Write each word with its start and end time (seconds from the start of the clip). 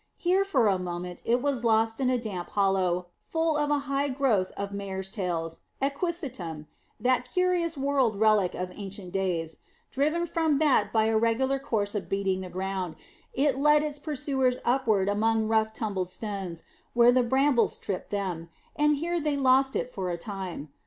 Here 0.17 0.43
for 0.43 0.65
a 0.67 0.79
moment 0.79 1.21
it 1.25 1.43
was 1.43 1.63
lost 1.63 2.01
in 2.01 2.09
a 2.09 2.17
damp 2.17 2.49
hollow 2.49 3.05
full 3.19 3.55
of 3.55 3.69
a 3.69 3.77
high 3.85 4.09
growth 4.09 4.51
of 4.57 4.71
mares 4.73 5.11
tail 5.11 5.51
(equisetum), 5.79 6.65
that 6.99 7.31
curious 7.31 7.75
whorled 7.75 8.19
relic 8.19 8.55
of 8.55 8.71
ancient 8.73 9.11
days; 9.11 9.57
driven 9.91 10.25
from 10.25 10.57
that 10.57 10.91
by 10.91 11.05
a 11.05 11.17
regular 11.19 11.59
course 11.59 11.93
of 11.93 12.09
beating 12.09 12.41
the 12.41 12.49
ground, 12.49 12.95
it 13.31 13.59
led 13.59 13.83
its 13.83 13.99
pursuers 13.99 14.57
upward 14.65 15.07
among 15.07 15.47
rough 15.47 15.71
tumbled 15.71 16.09
stones 16.09 16.63
where 16.95 17.11
the 17.11 17.21
brambles 17.21 17.77
tripped 17.77 18.09
them, 18.09 18.49
and 18.75 18.95
here 18.95 19.19
they 19.21 19.37
lost 19.37 19.75
it 19.75 19.87
for 19.87 20.09
a 20.09 20.17
time. 20.17 20.69